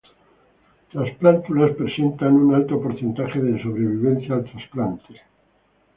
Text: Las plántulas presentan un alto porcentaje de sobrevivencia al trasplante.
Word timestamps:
Las 0.93 1.11
plántulas 1.17 1.75
presentan 1.75 2.33
un 2.33 2.55
alto 2.55 2.81
porcentaje 2.81 3.39
de 3.39 3.61
sobrevivencia 3.61 4.33
al 4.33 4.45
trasplante. 4.51 5.21